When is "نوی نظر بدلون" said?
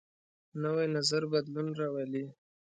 0.61-1.67